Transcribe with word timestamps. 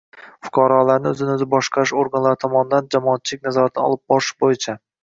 fuqarolarning 0.45 1.09
o‘zini 1.11 1.35
o‘zi 1.35 1.47
boshqarish 1.53 1.93
organlari 2.05 2.41
tomonidan 2.47 2.91
jamoatchilik 2.97 3.47
nazoratini 3.51 3.89
olib 3.93 4.07
borish 4.15 4.35
bo‘yicha 4.43 4.79